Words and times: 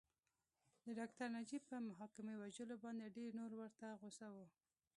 د 0.85 0.87
ډاکټر 0.99 1.27
نجیب 1.37 1.63
بې 1.69 1.79
محاکمې 1.89 2.35
وژلو 2.37 2.75
باندې 2.83 3.13
ډېر 3.17 3.29
نور 3.39 3.51
ورته 3.61 3.87
غوسه 3.99 4.27
وو 4.33 4.45